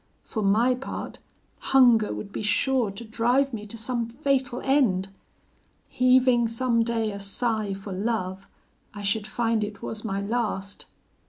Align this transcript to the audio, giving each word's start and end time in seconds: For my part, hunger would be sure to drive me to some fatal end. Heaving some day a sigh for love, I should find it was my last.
For 0.23 0.41
my 0.41 0.73
part, 0.73 1.19
hunger 1.59 2.11
would 2.11 2.31
be 2.31 2.41
sure 2.41 2.89
to 2.89 3.05
drive 3.05 3.53
me 3.53 3.67
to 3.67 3.77
some 3.77 4.07
fatal 4.07 4.59
end. 4.61 5.09
Heaving 5.89 6.47
some 6.47 6.81
day 6.81 7.11
a 7.11 7.19
sigh 7.19 7.75
for 7.75 7.93
love, 7.93 8.47
I 8.95 9.03
should 9.03 9.27
find 9.27 9.63
it 9.63 9.83
was 9.83 10.03
my 10.03 10.19
last. 10.19 10.87